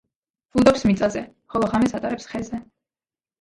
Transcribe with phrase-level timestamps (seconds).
[0.55, 1.23] ბუდობს მიწაზე,
[1.53, 2.63] ხოლო ღამეს ატარებს ხეზე.